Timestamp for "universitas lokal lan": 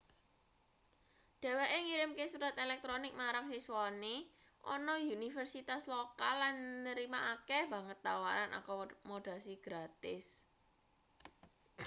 5.17-6.55